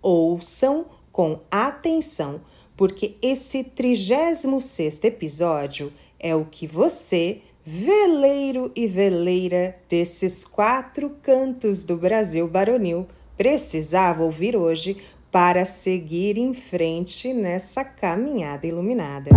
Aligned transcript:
Ouçam 0.00 0.86
com 1.12 1.40
atenção, 1.50 2.40
porque 2.78 3.16
esse 3.20 3.62
36 3.62 5.04
episódio 5.04 5.92
é 6.18 6.34
o 6.34 6.46
que 6.46 6.66
você, 6.66 7.42
veleiro 7.62 8.72
e 8.74 8.86
veleira 8.86 9.76
desses 9.86 10.46
quatro 10.46 11.10
cantos 11.20 11.84
do 11.84 11.94
Brasil 11.94 12.48
baronil, 12.48 13.06
precisava 13.36 14.24
ouvir 14.24 14.56
hoje 14.56 14.96
para 15.30 15.66
seguir 15.66 16.38
em 16.38 16.54
frente 16.54 17.34
nessa 17.34 17.84
caminhada 17.84 18.66
iluminada. 18.66 19.28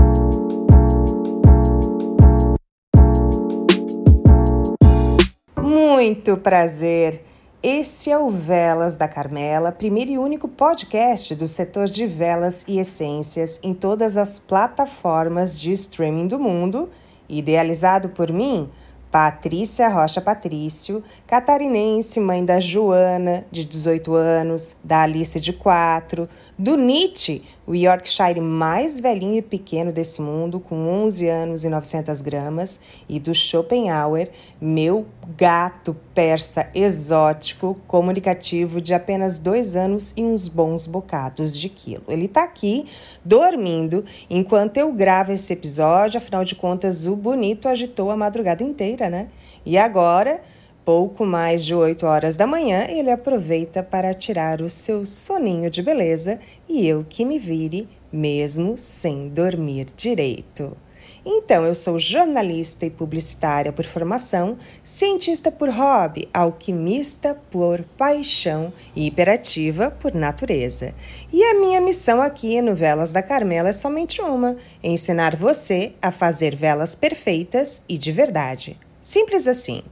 Muito 5.68 6.38
prazer! 6.38 7.26
Esse 7.62 8.10
é 8.10 8.18
o 8.18 8.30
Velas 8.30 8.96
da 8.96 9.06
Carmela, 9.06 9.70
primeiro 9.70 10.12
e 10.12 10.18
único 10.18 10.48
podcast 10.48 11.36
do 11.36 11.46
setor 11.46 11.88
de 11.88 12.08
velas 12.08 12.64
e 12.70 12.80
essências 12.80 13.60
em 13.62 13.74
todas 13.74 14.16
as 14.16 14.40
plataformas 14.40 15.60
de 15.60 15.74
streaming 15.74 16.28
do 16.28 16.40
mundo, 16.40 16.90
idealizado 17.28 18.08
por 18.08 18.32
mim, 18.32 18.70
Patrícia 19.12 19.90
Rocha 19.90 20.22
Patrício, 20.22 21.04
catarinense, 21.28 22.22
mãe 22.22 22.46
da 22.46 22.62
Joana, 22.62 23.46
de 23.52 23.66
18 23.66 24.16
anos, 24.16 24.74
da 24.82 25.02
Alice, 25.02 25.38
de 25.38 25.52
4, 25.52 26.30
do 26.58 26.76
Nietzsche, 26.76 27.44
o 27.68 27.76
Yorkshire 27.76 28.42
mais 28.42 29.00
velhinho 29.00 29.36
e 29.36 29.42
pequeno 29.42 29.92
desse 29.92 30.22
mundo, 30.22 30.60
com 30.60 30.76
11 31.04 31.28
anos 31.28 31.64
e 31.64 31.70
900 31.70 32.22
gramas, 32.22 32.80
e 33.08 33.20
do 33.20 33.36
Schopenhauer, 33.36 34.32
meu 34.60 35.06
gato 35.38 35.96
persa 36.16 36.68
exótico, 36.74 37.78
comunicativo, 37.86 38.82
de 38.82 38.94
apenas 38.94 39.38
dois 39.38 39.76
anos 39.76 40.14
e 40.18 40.24
uns 40.24 40.48
bons 40.48 40.88
bocados 40.88 41.56
de 41.58 41.70
quilo. 41.70 42.04
Ele 42.08 42.28
tá 42.28 42.44
aqui 42.44 42.86
dormindo 43.24 44.04
enquanto 44.30 44.78
eu 44.78 44.92
gravo 44.92 45.32
esse 45.32 45.54
episódio, 45.54 46.18
afinal 46.18 46.44
de 46.44 46.56
contas, 46.56 47.06
o 47.06 47.16
bonito 47.16 47.68
agitou 47.68 48.10
a 48.10 48.18
madrugada 48.18 48.64
inteira, 48.64 49.10
né? 49.10 49.28
E 49.64 49.78
agora 49.78 50.42
pouco 50.88 51.26
mais 51.26 51.66
de 51.66 51.76
8 51.76 52.06
horas 52.06 52.38
da 52.38 52.48
manhã, 52.48 52.88
ele 52.88 53.12
aproveita 53.12 53.84
para 53.84 54.14
tirar 54.14 54.62
o 54.62 54.70
seu 54.70 55.06
soninho 55.06 55.70
de 55.70 55.84
beleza 55.84 56.40
e 56.66 56.88
eu 56.88 57.06
que 57.10 57.26
me 57.26 57.38
vire, 57.38 57.90
mesmo 58.10 58.78
sem 58.78 59.28
dormir 59.28 59.88
direito. 59.98 60.78
Então, 61.26 61.66
eu 61.66 61.76
sou 61.76 62.00
jornalista 62.00 62.86
e 62.86 62.90
publicitária 62.90 63.74
por 63.74 63.84
formação, 63.84 64.58
cientista 64.82 65.52
por 65.52 65.70
hobby, 65.70 66.30
alquimista 66.34 67.38
por 67.52 67.84
paixão 67.98 68.72
e 68.96 69.08
hiperativa 69.08 69.92
por 69.92 70.14
natureza. 70.14 70.96
E 71.34 71.44
a 71.44 71.56
minha 71.56 71.82
missão 71.82 72.22
aqui 72.22 72.62
no 72.62 72.74
Velas 72.74 73.12
da 73.12 73.22
Carmela 73.22 73.68
é 73.68 73.74
somente 73.74 74.22
uma: 74.22 74.56
ensinar 74.82 75.36
você 75.36 75.92
a 76.02 76.12
fazer 76.12 76.56
velas 76.56 76.96
perfeitas 76.96 77.84
e 77.90 77.98
de 77.98 78.14
verdade. 78.14 78.80
Simples 79.02 79.50
assim. 79.50 79.84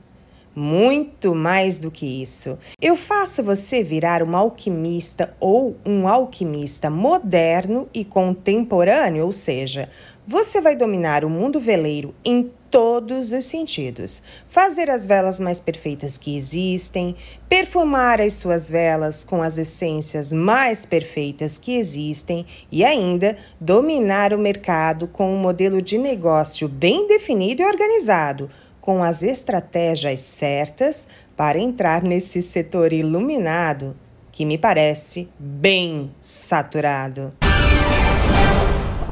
Muito 0.56 1.36
mais 1.36 1.78
do 1.78 1.92
que 1.92 2.22
isso. 2.22 2.58
Eu 2.82 2.96
faço 2.96 3.44
você 3.44 3.84
virar 3.84 4.24
um 4.24 4.38
alquimista 4.38 5.36
ou 5.38 5.76
um 5.86 6.08
alquimista 6.08 6.90
moderno 6.90 7.90
e 7.94 8.06
contemporâneo, 8.06 9.26
ou 9.26 9.34
seja, 9.34 9.90
você 10.26 10.62
vai 10.62 10.74
dominar 10.74 11.26
o 11.26 11.30
mundo 11.30 11.60
veleiro 11.60 12.16
em 12.24 12.50
todos 12.72 13.34
os 13.34 13.44
sentidos. 13.44 14.24
Fazer 14.48 14.90
as 14.90 15.06
velas 15.06 15.42
mais 15.42 15.60
perfeitas 15.60 16.18
que 16.18 16.38
existem, 16.38 17.18
perfumar 17.50 18.22
as 18.22 18.36
suas 18.36 18.70
velas 18.70 19.26
com 19.26 19.42
as 19.42 19.58
essências 19.58 20.32
mais 20.32 20.86
perfeitas 20.86 21.58
que 21.58 21.76
existem 21.76 22.46
e 22.72 22.84
ainda 22.84 23.38
dominar 23.60 24.34
o 24.34 24.40
mercado 24.40 25.06
com 25.06 25.34
um 25.34 25.38
modelo 25.38 25.82
de 25.82 25.98
negócio 25.98 26.70
bem 26.70 27.08
definido 27.08 27.62
e 27.62 27.66
organizado 27.66 28.50
com 28.86 29.04
as 29.04 29.24
estratégias 29.24 30.20
certas 30.20 31.08
para 31.36 31.58
entrar 31.58 32.04
nesse 32.04 32.40
setor 32.40 32.94
iluminado 32.94 33.98
que 34.32 34.46
me 34.46 34.60
parece 34.60 35.28
bem 35.40 36.14
saturado. 36.22 37.34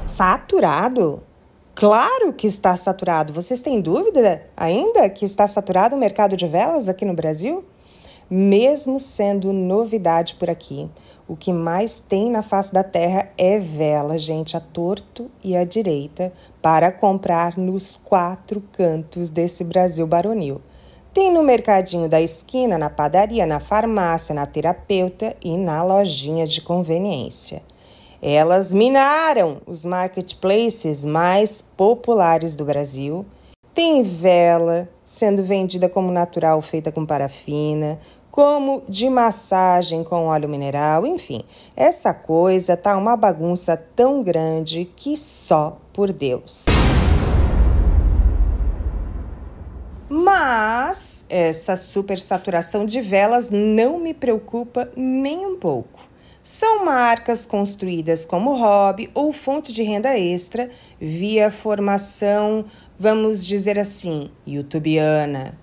Saturado? 0.06 1.24
Claro 1.74 2.34
que 2.34 2.46
está 2.46 2.78
saturado. 2.78 3.34
Vocês 3.34 3.62
têm 3.62 3.82
dúvida 3.82 4.46
ainda 4.56 5.10
que 5.10 5.26
está 5.26 5.48
saturado 5.48 5.96
o 5.96 6.00
mercado 6.00 6.38
de 6.38 6.48
velas 6.48 6.88
aqui 6.88 7.04
no 7.04 7.16
Brasil? 7.16 7.66
Mesmo 8.30 9.00
sendo 9.00 9.52
novidade 9.52 10.36
por 10.36 10.50
aqui, 10.50 10.90
o 11.28 11.36
que 11.36 11.54
mais 11.54 12.00
tem 12.00 12.30
na 12.32 12.42
face 12.42 12.74
da 12.74 12.84
terra 12.84 13.30
é 13.38 13.60
vela, 13.60 14.18
gente, 14.18 14.58
a 14.58 14.60
torto 14.60 15.30
e 15.44 15.56
à 15.56 15.64
direita, 15.64 16.34
para 16.62 16.92
comprar 16.92 17.58
nos 17.58 17.96
quatro 17.96 18.62
cantos 18.72 19.30
desse 19.30 19.64
Brasil 19.64 20.06
baronil. 20.06 20.62
Tem 21.14 21.32
no 21.32 21.44
mercadinho 21.44 22.10
da 22.10 22.20
esquina, 22.20 22.78
na 22.78 22.90
padaria, 22.90 23.46
na 23.46 23.60
farmácia, 23.60 24.34
na 24.34 24.46
terapeuta 24.46 25.36
e 25.42 25.56
na 25.56 25.84
lojinha 25.84 26.48
de 26.48 26.60
conveniência. 26.60 27.62
Elas 28.20 28.74
minaram 28.74 29.62
os 29.68 29.86
marketplaces 29.86 31.04
mais 31.04 31.62
populares 31.62 32.56
do 32.56 32.66
Brasil. 32.66 33.26
Tem 33.74 34.04
vela 34.04 34.88
sendo 35.04 35.44
vendida 35.44 35.90
como 35.90 36.12
natural, 36.12 36.62
feita 36.62 36.92
com 36.92 37.06
parafina, 37.06 38.00
como 38.30 38.84
de 38.88 39.10
massagem 39.10 40.04
com 40.04 40.28
óleo 40.28 40.48
mineral, 40.48 41.08
enfim, 41.08 41.44
essa 41.76 42.14
coisa 42.14 42.78
tá 42.78 42.96
uma 42.96 43.16
bagunça 43.16 43.76
tão 43.96 44.22
grande 44.22 44.86
que 44.96 45.18
só 45.18 45.78
por 45.92 46.12
Deus. 46.14 46.66
Mas 50.08 51.26
essa 51.28 51.76
supersaturação 51.76 52.86
de 52.86 53.02
velas 53.02 53.50
não 53.50 53.98
me 53.98 54.14
preocupa 54.14 54.88
nem 54.96 55.48
um 55.48 55.58
pouco. 55.58 56.13
São 56.44 56.84
marcas 56.84 57.46
construídas 57.46 58.26
como 58.26 58.58
hobby 58.58 59.10
ou 59.14 59.32
fonte 59.32 59.72
de 59.74 59.82
renda 59.82 60.20
extra 60.20 60.70
via 61.00 61.50
formação, 61.50 62.66
vamos 63.00 63.46
dizer 63.46 63.80
assim, 63.80 64.30
youtubiana 64.46 65.58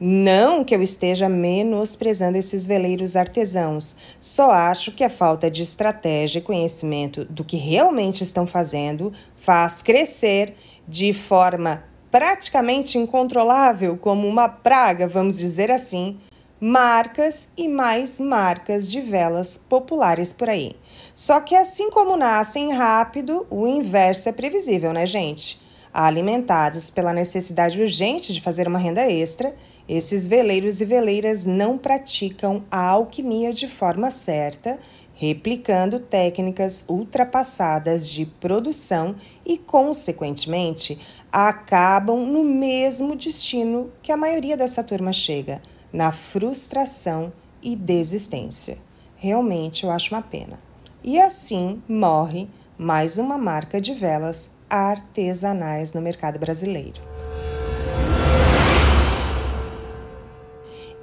não 0.00 0.62
que 0.62 0.74
eu 0.74 0.80
esteja 0.80 1.28
menosprezando 1.28 2.38
esses 2.38 2.66
veleiros 2.66 3.16
artesãos, 3.16 3.96
só 4.18 4.52
acho 4.52 4.92
que 4.92 5.02
a 5.02 5.10
falta 5.10 5.50
de 5.50 5.62
estratégia 5.62 6.38
e 6.38 6.42
conhecimento 6.42 7.24
do 7.24 7.42
que 7.44 7.56
realmente 7.56 8.22
estão 8.22 8.46
fazendo 8.46 9.12
faz 9.36 9.82
crescer 9.82 10.54
de 10.86 11.12
forma 11.12 11.84
praticamente 12.10 12.96
incontrolável, 12.96 13.96
como 13.96 14.26
uma 14.26 14.48
praga, 14.48 15.06
vamos 15.06 15.36
dizer 15.36 15.70
assim, 15.70 16.18
marcas 16.60 17.50
e 17.56 17.68
mais 17.68 18.18
marcas 18.18 18.90
de 18.90 19.00
velas 19.00 19.56
populares 19.56 20.32
por 20.32 20.48
aí. 20.48 20.74
Só 21.14 21.40
que 21.40 21.54
assim 21.54 21.88
como 21.90 22.16
nascem 22.16 22.72
rápido, 22.72 23.46
o 23.48 23.66
inverso 23.66 24.28
é 24.28 24.32
previsível, 24.32 24.92
né, 24.92 25.06
gente? 25.06 25.60
Alimentados 25.94 26.90
pela 26.90 27.12
necessidade 27.12 27.80
urgente 27.80 28.32
de 28.32 28.40
fazer 28.40 28.66
uma 28.66 28.78
renda 28.78 29.08
extra, 29.08 29.54
esses 29.88 30.26
veleiros 30.26 30.80
e 30.80 30.84
veleiras 30.84 31.44
não 31.44 31.78
praticam 31.78 32.64
a 32.70 32.88
alquimia 32.88 33.52
de 33.52 33.68
forma 33.68 34.10
certa, 34.10 34.78
replicando 35.14 36.00
técnicas 36.00 36.84
ultrapassadas 36.88 38.08
de 38.08 38.26
produção 38.26 39.16
e, 39.46 39.56
consequentemente, 39.56 40.98
acabam 41.32 42.26
no 42.26 42.44
mesmo 42.44 43.16
destino 43.16 43.90
que 44.02 44.12
a 44.12 44.16
maioria 44.16 44.56
dessa 44.56 44.82
turma 44.82 45.12
chega 45.12 45.62
na 45.92 46.12
frustração 46.12 47.32
e 47.62 47.74
desistência. 47.74 48.78
Realmente 49.16 49.84
eu 49.84 49.90
acho 49.90 50.14
uma 50.14 50.22
pena. 50.22 50.58
E 51.02 51.20
assim 51.20 51.82
morre 51.88 52.48
mais 52.76 53.18
uma 53.18 53.36
marca 53.36 53.80
de 53.80 53.94
velas 53.94 54.50
artesanais 54.68 55.92
no 55.92 56.00
mercado 56.00 56.38
brasileiro. 56.38 57.00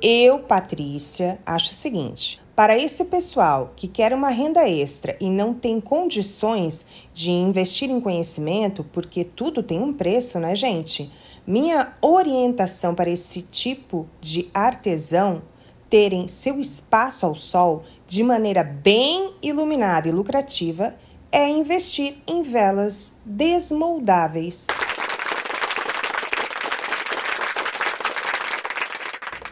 Eu, 0.02 0.40
Patrícia, 0.40 1.40
acho 1.46 1.72
o 1.72 1.74
seguinte: 1.74 2.42
para 2.56 2.78
esse 2.78 3.06
pessoal 3.06 3.74
que 3.76 3.88
quer 3.88 4.14
uma 4.14 4.30
renda 4.30 4.70
extra 4.70 5.18
e 5.20 5.30
não 5.30 5.54
tem 5.54 5.82
condições 5.82 6.86
de 7.14 7.32
investir 7.32 7.90
em 7.90 8.00
conhecimento, 8.00 8.84
porque 8.84 9.26
tudo 9.26 9.64
tem 9.64 9.80
um 9.80 9.92
preço, 9.92 10.40
né, 10.40 10.56
gente? 10.56 11.12
Minha 11.48 11.94
orientação 12.02 12.96
para 12.96 13.12
esse 13.12 13.44
tipo 13.44 14.10
de 14.20 14.50
artesão 14.52 15.44
terem 15.88 16.28
seu 16.28 16.60
espaço 16.60 17.24
ao 17.24 17.36
sol 17.36 17.84
de 18.08 18.24
maneira 18.24 18.64
bem 18.64 19.32
iluminada 19.44 20.08
e 20.08 20.12
lucrativa 20.12 20.96
é 21.32 21.48
investir 21.48 22.18
em 22.26 22.42
velas 22.42 23.14
desmoldáveis. 23.24 24.66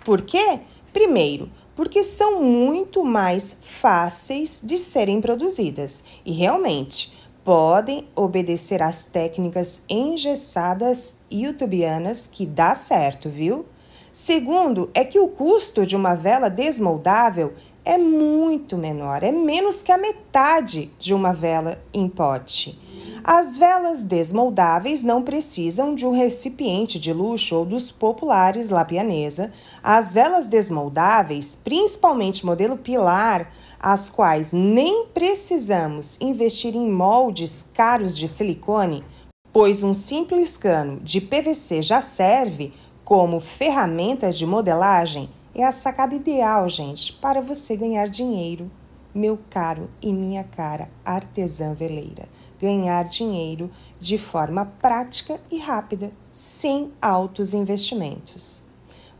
Por 0.03 0.23
quê? 0.23 0.61
Primeiro, 0.91 1.51
porque 1.75 2.03
são 2.03 2.41
muito 2.41 3.03
mais 3.03 3.55
fáceis 3.61 4.59
de 4.63 4.79
serem 4.79 5.21
produzidas 5.21 6.03
e 6.25 6.31
realmente 6.31 7.13
podem 7.43 8.07
obedecer 8.15 8.81
às 8.81 9.03
técnicas 9.03 9.81
engessadas 9.89 11.15
youtubianas 11.31 12.27
que 12.27 12.45
dá 12.45 12.73
certo, 12.73 13.29
viu? 13.29 13.65
Segundo, 14.11 14.89
é 14.93 15.03
que 15.03 15.19
o 15.19 15.27
custo 15.27 15.85
de 15.85 15.95
uma 15.95 16.15
vela 16.15 16.49
desmoldável 16.49 17.53
é 17.83 17.97
muito 17.97 18.77
menor, 18.77 19.23
é 19.23 19.31
menos 19.31 19.83
que 19.83 19.91
a 19.91 19.97
metade 19.97 20.91
de 20.97 21.13
uma 21.13 21.33
vela 21.33 21.83
em 21.93 22.07
pote. 22.07 22.79
As 23.23 23.57
velas 23.57 24.03
desmoldáveis 24.03 25.01
não 25.01 25.23
precisam 25.23 25.95
de 25.95 26.05
um 26.05 26.11
recipiente 26.11 26.99
de 26.99 27.13
luxo 27.13 27.55
ou 27.55 27.65
dos 27.65 27.89
populares 27.89 28.69
La 28.69 28.83
Pianesa. 28.83 29.53
As 29.81 30.13
velas 30.13 30.45
desmoldáveis, 30.45 31.55
principalmente 31.55 32.45
modelo 32.45 32.75
pilar, 32.75 33.49
as 33.83 34.09
quais 34.09 34.53
nem 34.53 35.07
precisamos 35.07 36.17
investir 36.21 36.73
em 36.73 36.89
moldes 36.89 37.67
caros 37.73 38.17
de 38.17 38.29
silicone, 38.29 39.03
pois 39.51 39.83
um 39.83 39.93
simples 39.93 40.55
cano 40.55 41.01
de 41.01 41.19
PVC 41.19 41.81
já 41.81 41.99
serve 41.99 42.71
como 43.03 43.41
ferramenta 43.41 44.31
de 44.31 44.45
modelagem, 44.45 45.29
é 45.53 45.65
a 45.65 45.71
sacada 45.73 46.15
ideal, 46.15 46.69
gente, 46.69 47.11
para 47.11 47.41
você 47.41 47.75
ganhar 47.75 48.07
dinheiro, 48.07 48.71
meu 49.13 49.37
caro 49.49 49.89
e 50.01 50.13
minha 50.13 50.45
cara 50.45 50.89
artesã 51.03 51.73
veleira. 51.73 52.29
Ganhar 52.61 53.03
dinheiro 53.03 53.69
de 53.99 54.17
forma 54.17 54.65
prática 54.79 55.41
e 55.51 55.59
rápida, 55.59 56.09
sem 56.31 56.93
altos 57.01 57.53
investimentos. 57.53 58.63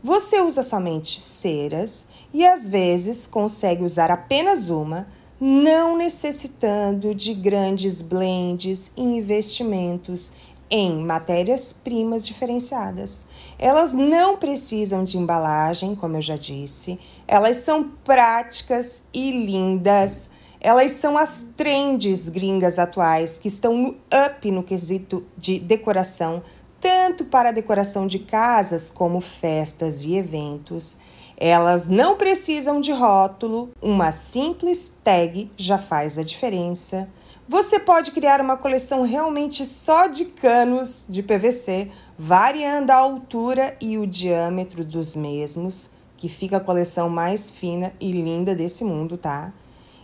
Você 0.02 0.40
usa 0.40 0.62
somente 0.62 1.20
ceras 1.20 2.08
e 2.34 2.44
às 2.44 2.68
vezes 2.68 3.28
consegue 3.28 3.84
usar 3.84 4.10
apenas 4.10 4.68
uma, 4.68 5.06
não 5.40 5.96
necessitando 5.96 7.14
de 7.14 7.32
grandes 7.32 8.02
blends 8.02 8.90
e 8.96 9.02
investimentos 9.02 10.32
em 10.68 10.98
matérias-primas 11.04 12.26
diferenciadas. 12.26 13.26
Elas 13.56 13.92
não 13.92 14.36
precisam 14.36 15.04
de 15.04 15.16
embalagem, 15.16 15.94
como 15.94 16.16
eu 16.16 16.20
já 16.20 16.36
disse, 16.36 16.98
elas 17.28 17.58
são 17.58 17.90
práticas 18.02 19.04
e 19.12 19.30
lindas. 19.30 20.28
Elas 20.60 20.92
são 20.92 21.16
as 21.16 21.46
trends 21.56 22.28
gringas 22.28 22.78
atuais 22.78 23.38
que 23.38 23.46
estão 23.46 23.76
no 23.76 23.96
up 24.26 24.50
no 24.50 24.62
quesito 24.62 25.24
de 25.36 25.60
decoração, 25.60 26.42
tanto 26.80 27.26
para 27.26 27.52
decoração 27.52 28.06
de 28.06 28.18
casas 28.18 28.90
como 28.90 29.20
festas 29.20 30.04
e 30.04 30.16
eventos. 30.16 30.96
Elas 31.36 31.86
não 31.86 32.16
precisam 32.16 32.80
de 32.80 32.92
rótulo, 32.92 33.70
uma 33.82 34.12
simples 34.12 34.92
tag 35.02 35.50
já 35.56 35.78
faz 35.78 36.18
a 36.18 36.22
diferença. 36.22 37.08
Você 37.48 37.78
pode 37.78 38.12
criar 38.12 38.40
uma 38.40 38.56
coleção 38.56 39.02
realmente 39.02 39.66
só 39.66 40.06
de 40.06 40.26
canos 40.26 41.04
de 41.08 41.22
PVC, 41.22 41.90
variando 42.18 42.90
a 42.90 42.96
altura 42.96 43.76
e 43.80 43.98
o 43.98 44.06
diâmetro 44.06 44.84
dos 44.84 45.14
mesmos, 45.14 45.90
que 46.16 46.28
fica 46.28 46.56
a 46.56 46.60
coleção 46.60 47.10
mais 47.10 47.50
fina 47.50 47.92
e 48.00 48.12
linda 48.12 48.54
desse 48.54 48.84
mundo, 48.84 49.18
tá? 49.18 49.52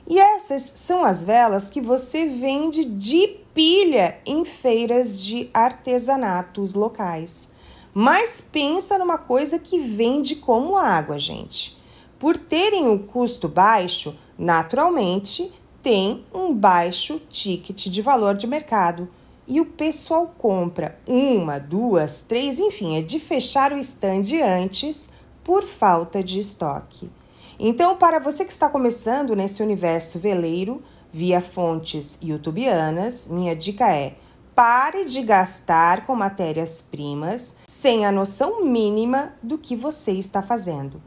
E 0.06 0.18
essas 0.18 0.72
são 0.74 1.04
as 1.04 1.22
velas 1.22 1.70
que 1.70 1.80
você 1.80 2.26
vende 2.26 2.84
de 2.84 3.38
pilha 3.54 4.18
em 4.26 4.44
feiras 4.44 5.22
de 5.22 5.48
artesanatos 5.54 6.74
locais. 6.74 7.50
Mas 7.92 8.40
pensa 8.40 8.98
numa 8.98 9.18
coisa 9.18 9.58
que 9.58 9.78
vende 9.78 10.36
como 10.36 10.76
água, 10.76 11.18
gente. 11.18 11.76
Por 12.18 12.36
terem 12.36 12.86
um 12.86 12.98
custo 12.98 13.48
baixo, 13.48 14.16
naturalmente 14.38 15.52
tem 15.82 16.24
um 16.32 16.54
baixo 16.54 17.20
ticket 17.28 17.86
de 17.86 18.02
valor 18.02 18.34
de 18.34 18.46
mercado. 18.46 19.08
E 19.46 19.60
o 19.60 19.66
pessoal 19.66 20.32
compra 20.38 20.98
uma, 21.06 21.58
duas, 21.58 22.20
três, 22.20 22.60
enfim, 22.60 22.96
é 22.96 23.02
de 23.02 23.18
fechar 23.18 23.72
o 23.72 23.78
stand 23.78 24.22
antes 24.44 25.10
por 25.42 25.64
falta 25.64 26.22
de 26.22 26.38
estoque. 26.38 27.10
Então, 27.58 27.96
para 27.96 28.20
você 28.20 28.44
que 28.44 28.52
está 28.52 28.68
começando 28.68 29.34
nesse 29.34 29.62
universo 29.62 30.18
veleiro, 30.18 30.82
via 31.12 31.40
fontes 31.40 32.18
youtubianas, 32.22 33.26
minha 33.28 33.56
dica 33.56 33.92
é: 33.92 34.14
pare 34.60 35.06
de 35.06 35.22
gastar 35.22 36.04
com 36.04 36.14
matérias-primas 36.14 37.56
sem 37.66 38.04
a 38.04 38.12
noção 38.12 38.62
mínima 38.62 39.32
do 39.42 39.56
que 39.56 39.74
você 39.74 40.12
está 40.12 40.42
fazendo. 40.42 41.00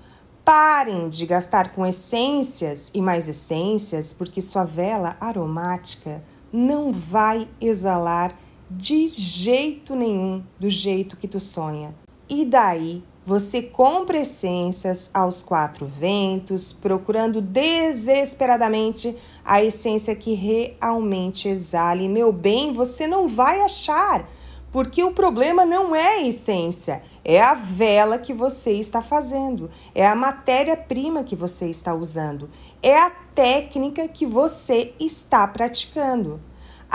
Parem 0.44 1.08
de 1.08 1.24
gastar 1.28 1.72
com 1.72 1.86
essências 1.86 2.90
e 2.96 3.00
mais 3.00 3.30
essências, 3.30 4.12
porque 4.12 4.42
sua 4.42 4.64
vela 4.64 5.16
aromática 5.22 6.24
não 6.52 6.92
vai 6.92 7.48
exalar 7.62 8.36
de 8.72 9.10
jeito 9.10 9.96
nenhum 9.96 10.44
do 10.60 10.68
jeito 10.68 11.16
que 11.16 11.28
tu 11.28 11.40
sonha. 11.40 11.94
E 12.28 12.46
daí 12.46 13.04
você 13.24 13.62
compra 13.62 14.18
essências 14.18 15.12
aos 15.14 15.44
quatro 15.44 15.86
ventos, 15.86 16.74
procurando 16.74 17.40
desesperadamente 17.40 19.16
a 19.44 19.64
essência 19.64 20.16
que 20.16 20.34
realmente 20.34 21.48
exale. 21.48 22.08
Meu 22.08 22.32
bem, 22.32 22.72
você 22.74 23.06
não 23.08 23.28
vai 23.28 23.62
achar, 23.62 24.30
porque 24.72 25.04
o 25.04 25.12
problema 25.12 25.66
não 25.66 25.96
é 25.96 26.16
a 26.16 26.24
essência, 26.24 27.04
é 27.24 27.42
a 27.42 27.54
vela 27.54 28.18
que 28.18 28.34
você 28.34 28.72
está 28.74 29.02
fazendo, 29.02 29.70
é 29.94 30.08
a 30.08 30.16
matéria-prima 30.16 31.24
que 31.24 31.36
você 31.36 31.68
está 31.68 31.94
usando, 31.94 32.50
é 32.82 32.98
a 32.98 33.10
técnica 33.10 34.08
que 34.08 34.26
você 34.26 34.94
está 35.00 35.48
praticando. 35.48 36.40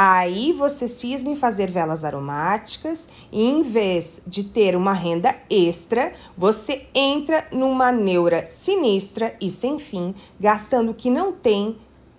Aí 0.01 0.53
você 0.53 0.87
cisma 0.87 1.31
em 1.31 1.35
fazer 1.35 1.73
velas 1.73 2.05
aromáticas 2.05 3.09
e 3.33 3.49
em 3.49 3.63
vez 3.63 4.23
de 4.25 4.45
ter 4.45 4.77
uma 4.77 4.93
renda 4.93 5.35
extra, 5.51 6.13
você 6.37 6.87
entra 6.95 7.49
numa 7.51 7.91
neura 7.91 8.47
sinistra 8.47 9.35
e 9.41 9.51
sem 9.51 9.77
fim, 9.81 10.15
gastando 10.39 10.93
o 10.93 10.95
que 10.95 11.11
não 11.11 11.33
tem 11.33 11.77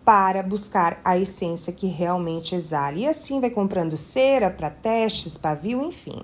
para 0.10 0.42
buscar 0.42 1.00
a 1.06 1.20
essência 1.20 1.72
que 1.72 1.86
realmente 1.86 2.56
exale. 2.56 3.01
E 3.01 3.08
assim 3.08 3.39
vai 3.39 3.51
comprando 3.51 3.96
cera 3.96 4.50
para 4.50 4.68
testes, 4.68 5.38
pavio, 5.38 5.86
enfim. 5.86 6.24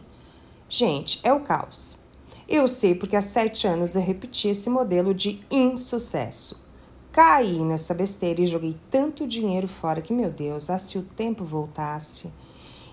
Gente, 0.68 1.20
é 1.22 1.32
o 1.32 1.42
caos. 1.42 2.00
Eu 2.50 2.68
sei 2.68 2.96
porque 2.96 3.16
há 3.16 3.22
sete 3.22 3.68
anos 3.68 3.94
eu 3.94 4.02
repeti 4.02 4.48
esse 4.48 4.72
modelo 4.72 5.14
de 5.14 5.40
insucesso. 5.52 6.66
Caí 7.12 7.60
nessa 7.60 7.94
besteira 7.94 8.42
e 8.42 8.48
joguei 8.48 8.76
tanto 8.90 9.28
dinheiro 9.28 9.68
fora 9.68 10.02
que, 10.02 10.12
meu 10.12 10.32
Deus, 10.32 10.68
ah, 10.72 10.80
se 10.80 10.98
o 10.98 11.04
tempo 11.04 11.46
voltasse. 11.46 12.34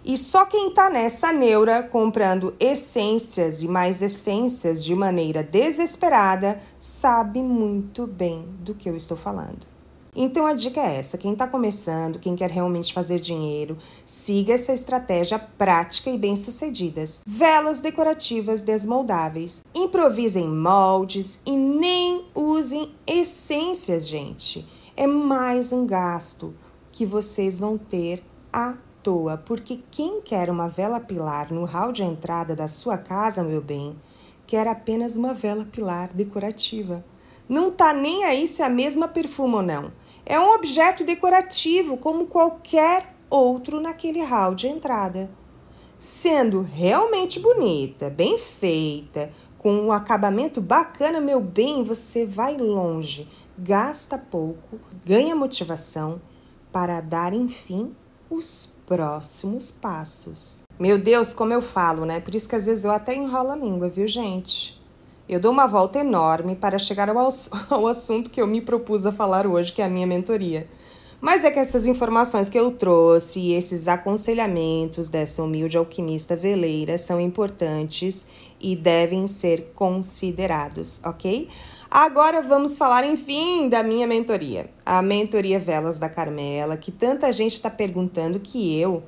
E 0.05 0.15
só 0.19 0.45
quem 0.45 0.69
está 0.69 0.91
nessa 0.91 1.33
neura 1.33 1.83
comprando 1.83 2.55
essências 2.61 3.63
e 3.63 3.67
mais 3.67 4.03
essências 4.03 4.85
de 4.85 4.95
maneira 4.95 5.43
desesperada 5.43 6.61
sabe 6.79 7.41
muito 7.41 8.07
bem 8.07 8.47
do 8.61 8.75
que 8.75 8.91
eu 8.91 8.95
estou 8.95 9.17
falando. 9.17 9.72
Então 10.14 10.45
a 10.45 10.52
dica 10.52 10.78
é 10.78 10.97
essa: 10.97 11.16
quem 11.16 11.33
está 11.33 11.47
começando, 11.47 12.19
quem 12.19 12.37
quer 12.37 12.50
realmente 12.50 12.92
fazer 12.92 13.19
dinheiro, 13.19 13.78
siga 14.04 14.52
essa 14.52 14.75
estratégia 14.75 15.38
prática 15.38 16.11
e 16.11 16.19
bem-sucedidas. 16.19 17.23
Velas 17.26 17.81
decorativas 17.81 18.61
desmoldáveis. 18.61 19.64
Improvisem 19.75 20.47
moldes 20.47 21.40
e 21.47 21.57
nem 21.57 22.26
usem 22.35 22.95
essências, 23.07 24.07
gente. 24.07 24.69
É 24.95 25.07
mais 25.07 25.73
um 25.73 25.87
gasto 25.87 26.54
que 26.92 27.07
vocês 27.07 27.59
vão 27.59 27.78
ter 27.78 28.23
à 28.52 28.75
toa, 29.02 29.38
porque 29.38 29.81
quem 29.90 30.21
quer 30.21 30.50
uma 30.50 30.69
vela 30.69 31.00
pilar 31.00 31.50
no 31.50 31.64
hall 31.64 31.90
de 31.90 32.02
entrada 32.02 32.54
da 32.54 32.69
sua 32.69 32.99
casa, 32.99 33.42
meu 33.42 33.62
bem, 33.62 33.97
quer 34.47 34.69
apenas 34.69 35.16
uma 35.16 35.33
vela 35.33 35.64
pilar 35.64 36.12
decorativa. 36.12 37.02
Não 37.49 37.71
tá 37.71 37.92
nem 37.92 38.25
aí 38.25 38.47
se 38.47 38.62
a 38.62 38.69
mesma 38.69 39.09
perfuma 39.09 39.59
ou 39.59 39.62
não. 39.62 40.01
É 40.25 40.38
um 40.38 40.55
objeto 40.55 41.05
decorativo 41.05 41.97
como 41.97 42.26
qualquer 42.26 43.14
outro 43.29 43.81
naquele 43.81 44.23
hall 44.23 44.55
de 44.55 44.69
entrada. 44.69 45.31
Sendo 45.99 46.61
realmente 46.61 47.41
bonita, 47.41 48.11
bem 48.11 48.38
feita, 48.38 49.33
com 49.59 49.73
um 49.73 49.93
acabamento 49.93 50.61
bacana, 50.61 51.21
meu 51.21 51.41
bem, 51.41 51.85
você 51.85 52.26
vai 52.26 52.57
longe, 52.57 53.29
gasta 53.57 54.19
pouco, 54.19 54.79
ganha 55.05 55.37
motivação 55.37 56.21
para 56.73 57.00
dar, 57.00 57.33
enfim, 57.33 57.95
os 58.29 58.75
próximos 58.87 59.71
passos. 59.71 60.62
Meu 60.79 60.99
Deus, 60.99 61.33
como 61.33 61.52
eu 61.52 61.62
falo, 61.62 62.05
né? 62.05 62.19
Por 62.19 62.35
isso 62.35 62.49
que 62.49 62.57
às 62.57 62.67
vezes 62.67 62.85
eu 62.85 62.91
até 62.91 63.14
enrolo 63.14 63.50
a 63.50 63.57
língua, 63.57 63.88
viu, 63.88 64.07
gente? 64.09 64.82
Eu 65.33 65.41
dou 65.41 65.51
uma 65.51 65.67
volta 65.67 65.99
enorme 65.99 66.55
para 66.55 66.79
chegar 66.79 67.09
ao, 67.09 67.17
ao 67.71 67.87
assunto 67.87 68.31
que 68.31 68.41
eu 68.41 68.47
me 68.47 68.61
propus 68.61 69.07
a 69.07 69.12
falar 69.12 69.47
hoje, 69.47 69.73
que 69.73 69.81
é 69.81 69.85
a 69.87 69.89
minha 69.89 70.07
mentoria. 70.07 70.69
Mas 71.23 71.43
é 71.43 71.51
que 71.51 71.59
essas 71.59 71.87
informações 71.87 72.51
que 72.51 72.59
eu 72.59 72.71
trouxe 72.73 73.41
e 73.41 73.55
esses 73.55 73.89
aconselhamentos 73.89 75.09
dessa 75.09 75.43
humilde 75.43 75.79
alquimista 75.79 76.37
veleira 76.37 76.99
são 76.99 77.19
importantes 77.19 78.27
e 78.61 78.77
devem 78.77 79.27
ser 79.27 79.73
considerados, 79.75 81.01
ok? 81.03 81.49
Agora 81.91 82.43
vamos 82.43 82.77
falar, 82.77 83.05
enfim, 83.05 83.69
da 83.69 83.83
minha 83.83 84.07
mentoria, 84.07 84.69
a 84.85 85.01
mentoria 85.01 85.59
Velas 85.59 85.99
da 85.99 86.09
Carmela, 86.09 86.77
que 86.77 86.91
tanta 86.91 87.33
gente 87.33 87.53
está 87.53 87.71
perguntando 87.71 88.39
que 88.41 88.79
eu, 88.79 89.03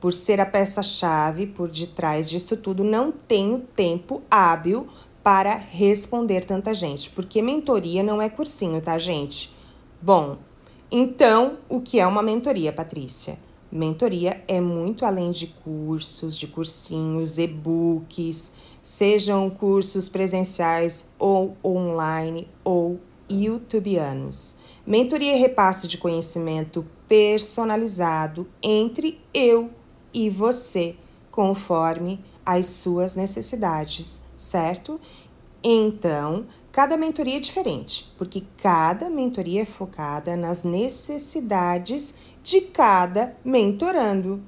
por 0.00 0.14
ser 0.14 0.40
a 0.40 0.46
peça-chave 0.46 1.46
por 1.46 1.68
detrás 1.68 2.30
disso 2.30 2.56
tudo, 2.56 2.84
não 2.84 3.10
tenho 3.10 3.58
tempo 3.74 4.22
hábil 4.30 4.86
para 5.26 5.56
responder 5.56 6.44
tanta 6.44 6.72
gente, 6.72 7.10
porque 7.10 7.42
mentoria 7.42 8.00
não 8.00 8.22
é 8.22 8.28
cursinho, 8.28 8.80
tá, 8.80 8.96
gente? 8.96 9.52
Bom, 10.00 10.36
então 10.88 11.58
o 11.68 11.80
que 11.80 11.98
é 11.98 12.06
uma 12.06 12.22
mentoria, 12.22 12.72
Patrícia? 12.72 13.36
Mentoria 13.68 14.40
é 14.46 14.60
muito 14.60 15.04
além 15.04 15.32
de 15.32 15.48
cursos, 15.48 16.36
de 16.36 16.46
cursinhos, 16.46 17.38
e-books, 17.38 18.52
sejam 18.80 19.50
cursos 19.50 20.08
presenciais 20.08 21.10
ou 21.18 21.56
online 21.64 22.48
ou 22.62 23.00
youtubianos. 23.28 24.54
Mentoria 24.86 25.32
é 25.32 25.36
repasse 25.36 25.88
de 25.88 25.98
conhecimento 25.98 26.86
personalizado 27.08 28.46
entre 28.62 29.20
eu 29.34 29.70
e 30.14 30.30
você, 30.30 30.94
conforme 31.32 32.24
as 32.44 32.66
suas 32.66 33.16
necessidades 33.16 34.24
certo? 34.36 35.00
Então, 35.62 36.46
cada 36.70 36.96
mentoria 36.96 37.36
é 37.36 37.40
diferente, 37.40 38.12
porque 38.18 38.44
cada 38.58 39.08
mentoria 39.08 39.62
é 39.62 39.64
focada 39.64 40.36
nas 40.36 40.62
necessidades 40.62 42.14
de 42.42 42.60
cada 42.60 43.36
mentorando. 43.44 44.42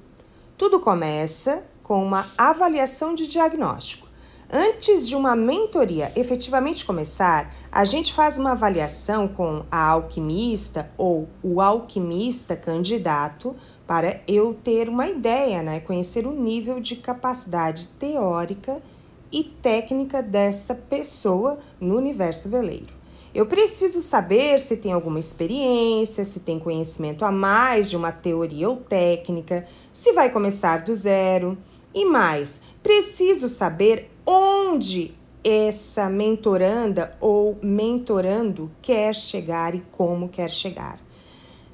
Tudo 0.57 0.79
começa 0.79 1.65
com 1.83 2.03
uma 2.03 2.27
avaliação 2.37 3.15
de 3.15 3.27
diagnóstico. 3.27 4.07
Antes 4.51 5.07
de 5.07 5.15
uma 5.15 5.35
mentoria 5.35 6.11
efetivamente 6.15 6.83
começar, 6.83 7.53
a 7.71 7.85
gente 7.85 8.13
faz 8.13 8.37
uma 8.39 8.53
avaliação 8.53 9.27
com 9.27 9.63
a 9.69 9.89
alquimista 9.89 10.89
ou 10.97 11.27
o 11.43 11.61
alquimista 11.61 12.55
candidato 12.55 13.55
para 13.85 14.21
eu 14.27 14.53
ter 14.53 14.89
uma 14.89 15.07
ideia, 15.07 15.61
né? 15.61 15.79
Conhecer 15.79 16.25
o 16.25 16.31
nível 16.31 16.79
de 16.79 16.95
capacidade 16.95 17.87
teórica 17.89 18.81
e 19.31 19.43
técnica 19.43 20.21
dessa 20.21 20.73
pessoa 20.73 21.59
no 21.79 21.97
universo 21.97 22.49
veleiro. 22.49 22.93
Eu 23.33 23.45
preciso 23.45 24.01
saber 24.01 24.59
se 24.59 24.77
tem 24.77 24.91
alguma 24.91 25.19
experiência, 25.19 26.25
se 26.25 26.39
tem 26.39 26.57
conhecimento 26.57 27.23
a 27.23 27.31
mais 27.31 27.89
de 27.89 27.95
uma 27.95 28.11
teoria 28.11 28.67
ou 28.67 28.77
técnica, 28.77 29.67
se 29.93 30.11
vai 30.13 30.31
começar 30.31 30.81
do 30.83 30.93
zero. 30.95 31.57
E 31.93 32.05
mais, 32.05 32.61
preciso 32.81 33.47
saber 33.47 34.09
onde 34.25 35.13
essa 35.43 36.09
mentoranda 36.09 37.11
ou 37.19 37.57
mentorando 37.61 38.71
quer 38.81 39.15
chegar 39.15 39.75
e 39.75 39.83
como 39.91 40.27
quer 40.27 40.49
chegar 40.49 40.99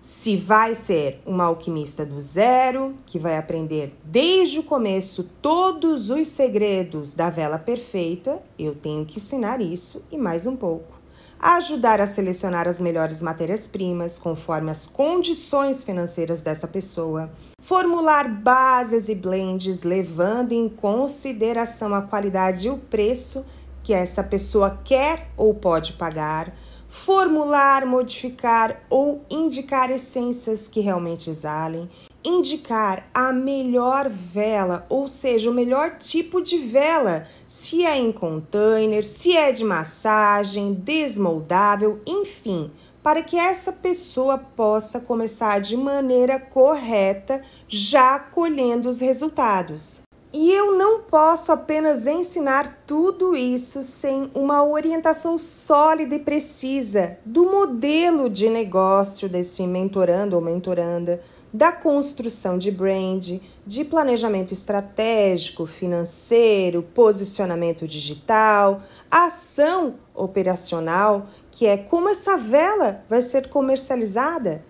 se 0.05 0.37
vai 0.37 0.75
ser 0.75 1.19
uma 1.25 1.45
alquimista 1.45 2.05
do 2.05 2.21
zero, 2.21 2.93
que 3.07 3.17
vai 3.17 3.39
aprender 3.39 3.91
desde 4.03 4.59
o 4.59 4.63
começo 4.63 5.23
todos 5.41 6.11
os 6.11 6.27
segredos 6.27 7.15
da 7.15 7.31
vela 7.31 7.57
perfeita, 7.57 8.39
eu 8.59 8.75
tenho 8.75 9.03
que 9.03 9.17
ensinar 9.17 9.59
isso 9.59 10.05
e 10.11 10.15
mais 10.15 10.45
um 10.45 10.55
pouco. 10.55 10.93
Ajudar 11.39 11.99
a 11.99 12.05
selecionar 12.05 12.67
as 12.67 12.79
melhores 12.79 13.19
matérias-primas 13.19 14.19
conforme 14.19 14.69
as 14.69 14.85
condições 14.85 15.83
financeiras 15.83 16.39
dessa 16.39 16.67
pessoa. 16.67 17.31
Formular 17.59 18.29
bases 18.29 19.09
e 19.09 19.15
blends 19.15 19.81
levando 19.81 20.51
em 20.51 20.69
consideração 20.69 21.95
a 21.95 22.03
qualidade 22.03 22.67
e 22.67 22.69
o 22.69 22.77
preço 22.77 23.43
que 23.81 23.91
essa 23.91 24.23
pessoa 24.23 24.79
quer 24.83 25.31
ou 25.35 25.55
pode 25.55 25.93
pagar 25.93 26.53
formular, 26.95 27.85
modificar 27.85 28.83
ou 28.89 29.21
indicar 29.29 29.91
essências 29.91 30.67
que 30.67 30.79
realmente 30.79 31.29
exalem, 31.29 31.89
indicar 32.23 33.07
a 33.13 33.33
melhor 33.33 34.09
vela, 34.09 34.85
ou 34.89 35.07
seja, 35.07 35.51
o 35.51 35.53
melhor 35.53 35.97
tipo 35.97 36.41
de 36.41 36.57
vela, 36.57 37.27
se 37.45 37.85
é 37.85 37.97
em 37.97 38.11
container, 38.11 39.05
se 39.05 39.35
é 39.35 39.51
de 39.51 39.63
massagem, 39.63 40.73
desmoldável, 40.73 41.99
enfim, 42.07 42.71
para 43.03 43.21
que 43.21 43.37
essa 43.37 43.73
pessoa 43.73 44.37
possa 44.37 44.99
começar 44.99 45.59
de 45.59 45.75
maneira 45.75 46.39
correta, 46.39 47.43
já 47.67 48.17
colhendo 48.17 48.87
os 48.89 49.01
resultados. 49.01 50.04
E 50.37 50.51
eu 50.51 50.77
não 50.77 50.99
posso 50.99 51.53
apenas 51.53 52.05
ensinar 52.05 52.83
tudo 52.85 53.37
isso 53.37 53.81
sem 53.83 54.29
uma 54.33 54.65
orientação 54.65 55.37
sólida 55.37 56.15
e 56.15 56.19
precisa 56.19 57.17
do 57.25 57.45
modelo 57.45 58.29
de 58.29 58.49
negócio 58.49 59.29
desse 59.29 59.65
mentorando 59.65 60.35
ou 60.35 60.41
mentoranda, 60.41 61.21
da 61.53 61.71
construção 61.71 62.57
de 62.57 62.69
brand, 62.69 63.39
de 63.65 63.85
planejamento 63.85 64.51
estratégico, 64.51 65.65
financeiro, 65.65 66.83
posicionamento 66.83 67.87
digital, 67.87 68.83
ação 69.09 69.95
operacional, 70.13 71.27
que 71.49 71.65
é 71.65 71.77
como 71.77 72.09
essa 72.09 72.35
vela 72.35 73.05
vai 73.07 73.21
ser 73.21 73.47
comercializada 73.47 74.65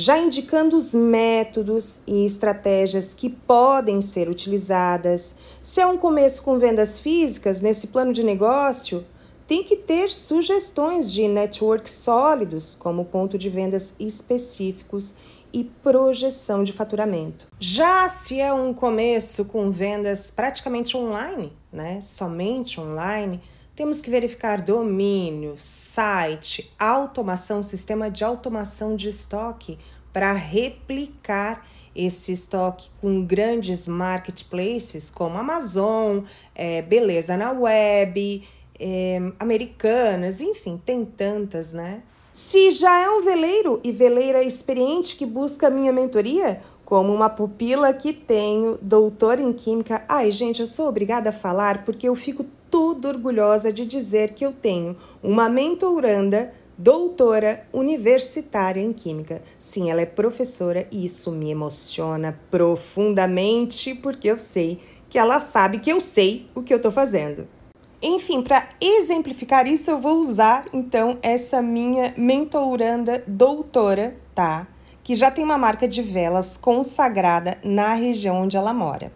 já 0.00 0.18
indicando 0.18 0.78
os 0.78 0.94
métodos 0.94 1.98
e 2.06 2.24
estratégias 2.24 3.12
que 3.12 3.28
podem 3.28 4.00
ser 4.00 4.30
utilizadas. 4.30 5.36
Se 5.60 5.78
é 5.82 5.86
um 5.86 5.98
começo 5.98 6.42
com 6.42 6.58
vendas 6.58 6.98
físicas, 6.98 7.60
nesse 7.60 7.88
plano 7.88 8.10
de 8.10 8.24
negócio, 8.24 9.04
tem 9.46 9.62
que 9.62 9.76
ter 9.76 10.10
sugestões 10.10 11.12
de 11.12 11.28
networks 11.28 11.92
sólidos, 11.92 12.74
como 12.74 13.04
ponto 13.04 13.36
de 13.36 13.50
vendas 13.50 13.94
específicos 14.00 15.14
e 15.52 15.64
projeção 15.64 16.64
de 16.64 16.72
faturamento. 16.72 17.46
Já 17.58 18.08
se 18.08 18.40
é 18.40 18.54
um 18.54 18.72
começo 18.72 19.44
com 19.44 19.70
vendas 19.70 20.30
praticamente 20.30 20.96
online, 20.96 21.52
né, 21.70 22.00
somente 22.00 22.80
online, 22.80 23.38
temos 23.80 24.02
que 24.02 24.10
verificar 24.10 24.60
domínio, 24.60 25.54
site, 25.56 26.70
automação, 26.78 27.62
sistema 27.62 28.10
de 28.10 28.22
automação 28.22 28.94
de 28.94 29.08
estoque 29.08 29.78
para 30.12 30.34
replicar 30.34 31.66
esse 31.96 32.30
estoque 32.30 32.90
com 33.00 33.24
grandes 33.24 33.86
marketplaces 33.86 35.08
como 35.08 35.38
Amazon, 35.38 36.24
é, 36.54 36.82
Beleza 36.82 37.38
na 37.38 37.52
Web, 37.52 38.46
é, 38.78 39.18
Americanas, 39.38 40.42
enfim, 40.42 40.78
tem 40.84 41.02
tantas, 41.02 41.72
né? 41.72 42.02
Se 42.34 42.72
já 42.72 43.00
é 43.00 43.08
um 43.08 43.22
veleiro 43.22 43.80
e 43.82 43.90
veleira 43.90 44.42
experiente 44.42 45.16
que 45.16 45.24
busca 45.24 45.70
minha 45.70 45.90
mentoria, 45.90 46.60
como 46.84 47.14
uma 47.14 47.30
pupila 47.30 47.94
que 47.94 48.12
tenho, 48.12 48.78
doutora 48.82 49.40
em 49.40 49.54
Química. 49.54 50.04
Ai, 50.06 50.30
gente, 50.30 50.60
eu 50.60 50.66
sou 50.66 50.86
obrigada 50.86 51.30
a 51.30 51.32
falar 51.32 51.82
porque 51.82 52.06
eu 52.06 52.14
fico 52.14 52.44
tudo 52.70 53.08
orgulhosa 53.08 53.72
de 53.72 53.84
dizer 53.84 54.30
que 54.30 54.44
eu 54.44 54.52
tenho 54.52 54.96
uma 55.22 55.48
mentoranda 55.48 56.52
doutora 56.78 57.66
universitária 57.72 58.80
em 58.80 58.92
Química. 58.92 59.42
Sim, 59.58 59.90
ela 59.90 60.00
é 60.00 60.06
professora 60.06 60.86
e 60.90 61.04
isso 61.04 61.30
me 61.30 61.50
emociona 61.50 62.38
profundamente 62.50 63.94
porque 63.94 64.28
eu 64.28 64.38
sei 64.38 64.80
que 65.10 65.18
ela 65.18 65.40
sabe 65.40 65.78
que 65.78 65.90
eu 65.90 66.00
sei 66.00 66.48
o 66.54 66.62
que 66.62 66.72
eu 66.72 66.78
estou 66.78 66.92
fazendo. 66.92 67.46
Enfim, 68.02 68.40
para 68.40 68.66
exemplificar 68.80 69.66
isso, 69.66 69.90
eu 69.90 70.00
vou 70.00 70.16
usar 70.18 70.64
então 70.72 71.18
essa 71.20 71.60
minha 71.60 72.14
mentoranda 72.16 73.22
doutora, 73.26 74.16
tá? 74.34 74.66
Que 75.04 75.14
já 75.14 75.30
tem 75.30 75.44
uma 75.44 75.58
marca 75.58 75.86
de 75.86 76.00
velas 76.00 76.56
consagrada 76.56 77.58
na 77.62 77.92
região 77.92 78.42
onde 78.42 78.56
ela 78.56 78.72
mora. 78.72 79.12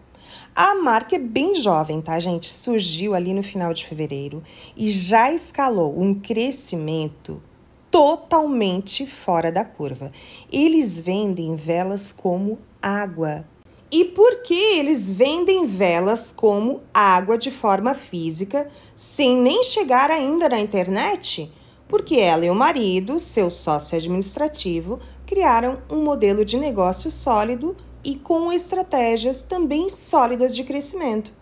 A 0.57 0.73
marca 0.73 1.17
é 1.17 1.19
bem 1.19 1.55
jovem, 1.55 1.99
tá, 1.99 2.17
gente? 2.17 2.49
Surgiu 2.49 3.13
ali 3.13 3.33
no 3.33 3.43
final 3.43 3.73
de 3.73 3.85
fevereiro 3.85 4.41
e 4.73 4.89
já 4.89 5.29
escalou 5.29 5.99
um 5.99 6.13
crescimento 6.13 7.43
totalmente 7.91 9.05
fora 9.05 9.51
da 9.51 9.65
curva. 9.65 10.13
Eles 10.49 11.01
vendem 11.01 11.57
velas 11.57 12.13
como 12.13 12.57
água. 12.81 13.43
E 13.91 14.05
por 14.05 14.43
que 14.43 14.77
eles 14.77 15.11
vendem 15.11 15.65
velas 15.65 16.31
como 16.31 16.83
água 16.93 17.37
de 17.37 17.51
forma 17.51 17.93
física, 17.93 18.71
sem 18.95 19.35
nem 19.35 19.61
chegar 19.61 20.09
ainda 20.09 20.47
na 20.47 20.61
internet? 20.61 21.51
Porque 21.85 22.15
ela 22.15 22.45
e 22.45 22.49
o 22.49 22.55
marido, 22.55 23.19
seu 23.19 23.49
sócio 23.49 23.97
administrativo, 23.97 24.99
criaram 25.25 25.79
um 25.89 26.01
modelo 26.01 26.45
de 26.45 26.57
negócio 26.57 27.11
sólido 27.11 27.75
e 28.05 28.15
com 28.15 28.53
estratégias 28.53 29.41
também 29.41 29.89
sólidas 29.89 30.55
de 30.55 30.63
crescimento. 30.63 31.33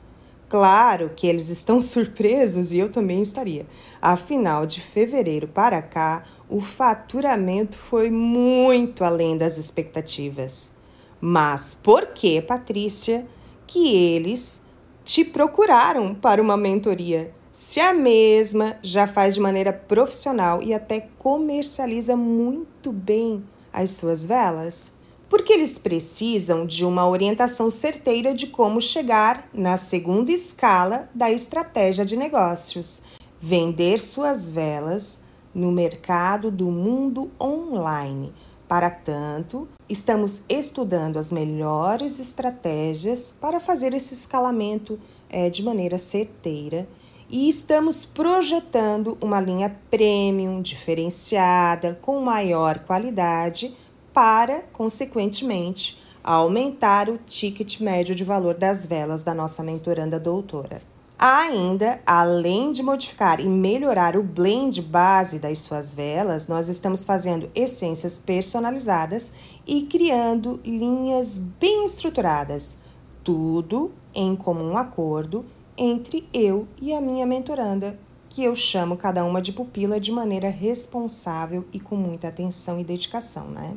Claro 0.47 1.11
que 1.15 1.27
eles 1.27 1.49
estão 1.49 1.81
surpresos 1.83 2.71
e 2.71 2.79
eu 2.79 2.89
também 2.89 3.21
estaria. 3.21 3.65
Afinal, 4.01 4.65
de 4.65 4.79
fevereiro 4.79 5.47
para 5.47 5.81
cá, 5.81 6.23
o 6.49 6.61
faturamento 6.61 7.77
foi 7.77 8.09
muito 8.09 9.03
além 9.03 9.37
das 9.37 9.57
expectativas. 9.57 10.73
Mas 11.19 11.73
por 11.73 12.07
que, 12.07 12.41
Patrícia, 12.41 13.25
que 13.67 13.95
eles 13.95 14.61
te 15.03 15.25
procuraram 15.25 16.15
para 16.15 16.41
uma 16.41 16.55
mentoria? 16.55 17.33
Se 17.51 17.79
a 17.79 17.93
mesma 17.93 18.77
já 18.81 19.05
faz 19.05 19.33
de 19.35 19.39
maneira 19.39 19.73
profissional 19.73 20.61
e 20.61 20.73
até 20.73 21.07
comercializa 21.17 22.15
muito 22.15 22.91
bem 22.91 23.43
as 23.71 23.91
suas 23.91 24.25
velas? 24.25 24.92
Porque 25.33 25.51
eles 25.51 25.79
precisam 25.79 26.63
de 26.63 26.85
uma 26.85 27.09
orientação 27.09 27.67
certeira 27.67 28.35
de 28.35 28.45
como 28.45 28.79
chegar 28.79 29.49
na 29.51 29.77
segunda 29.77 30.31
escala 30.31 31.09
da 31.11 31.31
estratégia 31.31 32.05
de 32.05 32.15
negócios, 32.15 33.01
vender 33.39 33.99
suas 33.99 34.47
velas 34.47 35.23
no 35.51 35.71
mercado 35.71 36.51
do 36.51 36.69
mundo 36.69 37.31
online. 37.41 38.31
Para 38.67 38.91
tanto, 38.91 39.67
estamos 39.89 40.43
estudando 40.47 41.17
as 41.17 41.31
melhores 41.31 42.19
estratégias 42.19 43.33
para 43.41 43.59
fazer 43.59 43.91
esse 43.95 44.13
escalamento 44.13 44.99
é, 45.31 45.49
de 45.49 45.63
maneira 45.63 45.97
certeira 45.97 46.87
e 47.27 47.49
estamos 47.49 48.05
projetando 48.05 49.17
uma 49.19 49.41
linha 49.41 49.75
premium 49.89 50.61
diferenciada 50.61 51.97
com 52.03 52.19
maior 52.19 52.85
qualidade 52.85 53.75
para, 54.13 54.63
consequentemente, 54.71 56.01
aumentar 56.23 57.09
o 57.09 57.17
ticket 57.17 57.81
médio 57.81 58.15
de 58.15 58.23
valor 58.23 58.53
das 58.53 58.85
velas 58.85 59.23
da 59.23 59.33
nossa 59.33 59.63
mentoranda 59.63 60.19
doutora. 60.19 60.81
Ainda, 61.19 62.01
além 62.05 62.71
de 62.71 62.83
modificar 62.83 63.39
e 63.39 63.47
melhorar 63.47 64.17
o 64.17 64.23
blend 64.23 64.81
base 64.81 65.39
das 65.39 65.59
suas 65.59 65.93
velas, 65.93 66.47
nós 66.47 66.67
estamos 66.67 67.05
fazendo 67.05 67.49
essências 67.55 68.19
personalizadas 68.19 69.31
e 69.65 69.83
criando 69.83 70.59
linhas 70.65 71.37
bem 71.37 71.85
estruturadas, 71.85 72.79
tudo 73.23 73.91
em 74.13 74.35
comum 74.35 74.77
acordo 74.77 75.45
entre 75.77 76.27
eu 76.33 76.67
e 76.81 76.93
a 76.93 76.99
minha 76.99 77.25
mentoranda, 77.25 77.97
que 78.27 78.43
eu 78.43 78.53
chamo 78.53 78.97
cada 78.97 79.23
uma 79.23 79.41
de 79.41 79.53
pupila 79.53 79.99
de 79.99 80.11
maneira 80.11 80.49
responsável 80.49 81.65
e 81.71 81.79
com 81.79 81.95
muita 81.95 82.27
atenção 82.27 82.79
e 82.79 82.83
dedicação, 82.83 83.47
né? 83.47 83.75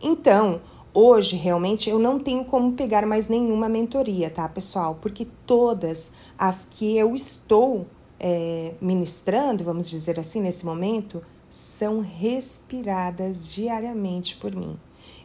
Então, 0.00 0.60
hoje 0.94 1.36
realmente 1.36 1.90
eu 1.90 1.98
não 1.98 2.18
tenho 2.18 2.44
como 2.44 2.72
pegar 2.72 3.06
mais 3.06 3.28
nenhuma 3.28 3.68
mentoria, 3.68 4.30
tá, 4.30 4.48
pessoal? 4.48 4.98
Porque 5.00 5.26
todas 5.46 6.12
as 6.38 6.64
que 6.64 6.96
eu 6.96 7.14
estou 7.14 7.86
é, 8.18 8.74
ministrando, 8.80 9.64
vamos 9.64 9.88
dizer 9.88 10.18
assim, 10.18 10.40
nesse 10.40 10.64
momento, 10.64 11.22
são 11.48 12.00
respiradas 12.00 13.48
diariamente 13.52 14.36
por 14.36 14.54
mim. 14.54 14.78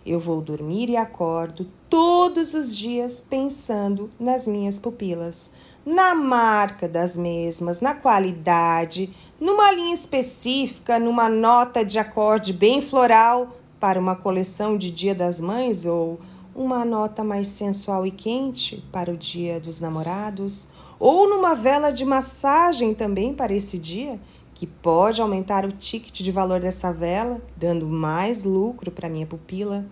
Eu 0.05 0.19
vou 0.19 0.41
dormir 0.41 0.89
e 0.89 0.97
acordo 0.97 1.67
todos 1.89 2.53
os 2.53 2.75
dias 2.75 3.21
pensando 3.21 4.09
nas 4.19 4.47
minhas 4.47 4.77
pupilas, 4.77 5.51
na 5.85 6.13
marca 6.13 6.87
das 6.87 7.15
mesmas, 7.15 7.79
na 7.79 7.93
qualidade, 7.93 9.13
numa 9.39 9.71
linha 9.71 9.93
específica, 9.93 10.99
numa 10.99 11.29
nota 11.29 11.85
de 11.85 11.99
acorde 11.99 12.51
bem 12.51 12.81
floral 12.81 13.62
para 13.83 13.99
uma 13.99 14.15
coleção 14.15 14.77
de 14.77 14.89
Dia 14.89 15.13
das 15.13 15.41
Mães 15.41 15.85
ou 15.85 16.17
uma 16.55 16.85
nota 16.85 17.21
mais 17.21 17.49
sensual 17.49 18.05
e 18.05 18.11
quente 18.11 18.81
para 18.93 19.11
o 19.11 19.17
Dia 19.17 19.59
dos 19.59 19.81
Namorados, 19.81 20.69
ou 20.97 21.27
numa 21.27 21.53
vela 21.53 21.91
de 21.91 22.05
massagem 22.05 22.93
também 22.95 23.33
para 23.33 23.53
esse 23.53 23.77
dia, 23.77 24.17
que 24.53 24.65
pode 24.65 25.21
aumentar 25.21 25.65
o 25.65 25.71
ticket 25.73 26.21
de 26.21 26.31
valor 26.31 26.61
dessa 26.61 26.93
vela, 26.93 27.41
dando 27.57 27.85
mais 27.85 28.45
lucro 28.45 28.89
para 28.89 29.09
minha 29.09 29.27
pupila. 29.27 29.85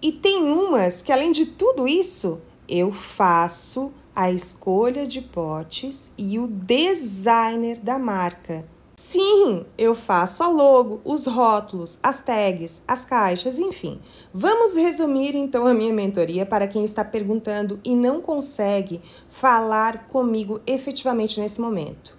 E 0.00 0.10
tem 0.10 0.42
umas 0.42 1.02
que, 1.02 1.12
além 1.12 1.30
de 1.30 1.44
tudo 1.44 1.86
isso, 1.86 2.40
eu 2.66 2.90
faço 2.92 3.92
a 4.16 4.32
escolha 4.32 5.06
de 5.06 5.20
potes 5.20 6.10
e 6.16 6.38
o 6.38 6.46
designer 6.46 7.78
da 7.78 7.98
marca. 7.98 8.64
Sim, 8.96 9.66
eu 9.76 9.92
faço 9.92 10.42
a 10.44 10.48
logo, 10.48 11.00
os 11.04 11.26
rótulos, 11.26 11.98
as 12.00 12.20
tags, 12.20 12.80
as 12.86 13.04
caixas, 13.04 13.58
enfim. 13.58 14.00
Vamos 14.32 14.76
resumir 14.76 15.34
então 15.34 15.66
a 15.66 15.74
minha 15.74 15.92
mentoria 15.92 16.46
para 16.46 16.68
quem 16.68 16.84
está 16.84 17.04
perguntando 17.04 17.80
e 17.84 17.94
não 17.94 18.20
consegue 18.20 19.02
falar 19.28 20.06
comigo 20.06 20.60
efetivamente 20.64 21.40
nesse 21.40 21.60
momento. 21.60 22.16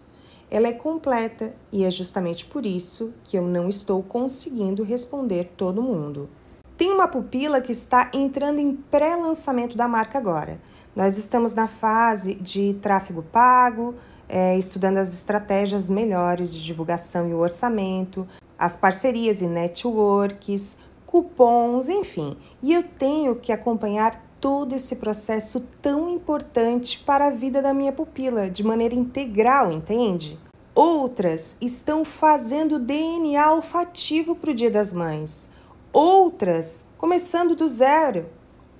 Ela 0.51 0.67
é 0.67 0.73
completa 0.73 1.55
e 1.71 1.85
é 1.85 1.89
justamente 1.89 2.45
por 2.45 2.65
isso 2.65 3.13
que 3.23 3.37
eu 3.37 3.43
não 3.43 3.69
estou 3.69 4.03
conseguindo 4.03 4.83
responder 4.83 5.53
todo 5.55 5.81
mundo. 5.81 6.29
Tem 6.77 6.91
uma 6.91 7.07
pupila 7.07 7.61
que 7.61 7.71
está 7.71 8.11
entrando 8.13 8.59
em 8.59 8.75
pré-lançamento 8.75 9.77
da 9.77 9.87
marca 9.87 10.17
agora. 10.17 10.59
Nós 10.93 11.17
estamos 11.17 11.53
na 11.53 11.67
fase 11.67 12.35
de 12.35 12.73
tráfego 12.81 13.23
pago, 13.23 13.95
é, 14.27 14.57
estudando 14.57 14.97
as 14.97 15.13
estratégias 15.13 15.89
melhores 15.89 16.53
de 16.53 16.63
divulgação 16.63 17.29
e 17.29 17.33
o 17.33 17.39
orçamento, 17.39 18.27
as 18.57 18.75
parcerias 18.75 19.41
e 19.41 19.47
networks, 19.47 20.77
cupons, 21.05 21.89
enfim. 21.89 22.37
E 22.61 22.73
eu 22.73 22.83
tenho 22.83 23.35
que 23.35 23.51
acompanhar 23.51 24.23
todo 24.39 24.73
esse 24.73 24.97
processo 24.97 25.67
tão 25.81 26.09
importante 26.09 26.99
para 26.99 27.27
a 27.27 27.31
vida 27.31 27.61
da 27.61 27.73
minha 27.73 27.91
pupila 27.91 28.49
de 28.49 28.63
maneira 28.63 28.95
integral, 28.95 29.71
entende? 29.71 30.37
Outras 30.73 31.55
estão 31.61 32.03
fazendo 32.03 32.77
DNA 32.77 33.51
olfativo 33.53 34.35
para 34.35 34.51
o 34.51 34.53
Dia 34.53 34.69
das 34.69 34.91
Mães. 34.91 35.49
Outras 35.93 36.85
começando 36.97 37.55
do 37.55 37.67
zero. 37.67 38.25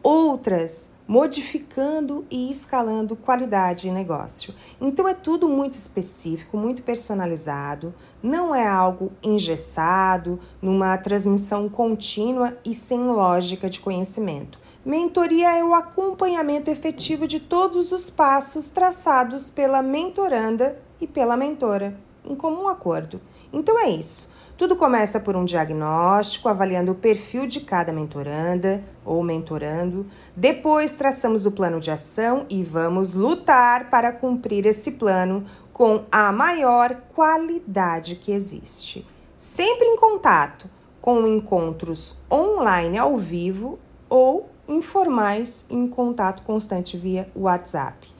Outras 0.04 0.92
modificando 1.08 2.26
e 2.30 2.50
escalando 2.50 3.16
qualidade 3.16 3.88
em 3.88 3.92
negócio. 3.92 4.54
Então 4.82 5.08
é 5.08 5.14
tudo 5.14 5.48
muito 5.48 5.74
específico, 5.74 6.58
muito 6.58 6.82
personalizado, 6.82 7.94
não 8.22 8.54
é 8.54 8.68
algo 8.68 9.12
engessado, 9.22 10.40
numa 10.62 10.98
transmissão 10.98 11.70
contínua 11.70 12.58
e 12.66 12.74
sem 12.74 13.02
lógica 13.02 13.70
de 13.70 13.80
conhecimento. 13.80 14.60
Mentoria 14.84 15.58
é 15.58 15.64
o 15.64 15.74
acompanhamento 15.74 16.70
efetivo 16.70 17.28
de 17.28 17.40
todos 17.40 17.92
os 17.92 18.10
passos 18.10 18.70
traçados 18.70 19.50
pela 19.50 19.82
mentoranda 19.82 20.80
e 21.02 21.08
pela 21.08 21.36
mentora, 21.36 21.98
em 22.24 22.36
comum 22.36 22.68
acordo. 22.68 23.20
Então 23.52 23.80
é 23.80 23.90
isso. 23.90 24.35
Tudo 24.58 24.78
começa 24.78 25.20
por 25.20 25.36
um 25.36 25.44
diagnóstico, 25.44 26.48
avaliando 26.48 26.94
o 26.94 26.96
perfil 26.96 27.46
de 27.46 27.60
cada 27.60 27.92
mentoranda 27.92 28.82
ou 29.04 29.22
mentorando. 29.22 30.08
Depois 30.34 30.96
traçamos 30.96 31.46
o 31.46 31.52
plano 31.52 31.78
de 31.82 31.92
ação 31.92 32.46
e 32.50 32.64
vamos 32.64 33.16
lutar 33.16 33.90
para 33.90 34.14
cumprir 34.14 34.66
esse 34.66 34.94
plano 34.94 35.44
com 35.74 36.06
a 36.10 36.32
maior 36.32 36.96
qualidade 37.14 38.16
que 38.16 38.32
existe. 38.32 39.06
Sempre 39.36 39.88
em 39.88 39.98
contato 39.98 40.70
com 41.02 41.28
encontros 41.28 42.18
online 42.32 42.98
ao 42.98 43.18
vivo 43.18 43.78
ou 44.08 44.50
informais 44.70 45.66
em 45.70 45.86
contato 45.86 46.44
constante 46.44 46.96
via 46.96 47.30
WhatsApp. 47.36 48.15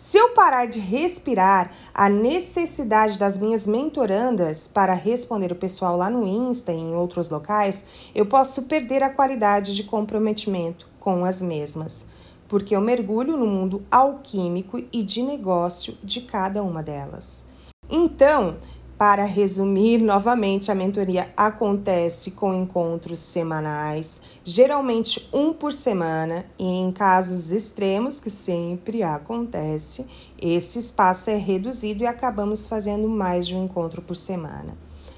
Se 0.00 0.16
eu 0.16 0.30
parar 0.30 0.64
de 0.64 0.80
respirar 0.80 1.72
a 1.92 2.08
necessidade 2.08 3.18
das 3.18 3.36
minhas 3.36 3.66
mentorandas 3.66 4.66
para 4.66 4.94
responder 4.94 5.52
o 5.52 5.54
pessoal 5.54 5.94
lá 5.94 6.08
no 6.08 6.26
Insta 6.26 6.72
e 6.72 6.78
em 6.78 6.94
outros 6.94 7.28
locais, 7.28 7.84
eu 8.14 8.24
posso 8.24 8.62
perder 8.62 9.02
a 9.02 9.10
qualidade 9.10 9.76
de 9.76 9.84
comprometimento 9.84 10.88
com 10.98 11.22
as 11.22 11.42
mesmas, 11.42 12.06
porque 12.48 12.74
eu 12.74 12.80
mergulho 12.80 13.36
no 13.36 13.46
mundo 13.46 13.84
alquímico 13.90 14.82
e 14.90 15.02
de 15.02 15.22
negócio 15.22 15.94
de 16.02 16.22
cada 16.22 16.62
uma 16.62 16.82
delas. 16.82 17.44
Então, 17.90 18.56
para 19.00 19.24
resumir 19.24 19.96
novamente, 19.96 20.70
a 20.70 20.74
mentoria 20.74 21.32
acontece 21.34 22.32
com 22.32 22.52
encontros 22.52 23.18
semanais, 23.18 24.20
geralmente 24.44 25.26
um 25.32 25.54
por 25.54 25.72
semana, 25.72 26.44
e 26.58 26.66
em 26.66 26.92
casos 26.92 27.50
extremos, 27.50 28.20
que 28.20 28.28
sempre 28.28 29.02
acontece, 29.02 30.06
esse 30.38 30.78
espaço 30.78 31.30
é 31.30 31.36
reduzido 31.36 32.02
e 32.02 32.06
acabamos 32.06 32.66
fazendo 32.66 33.08
mais 33.08 33.46
de 33.46 33.56
um 33.56 33.64
encontro 33.64 34.02
por 34.02 34.16
semana. 34.16 34.76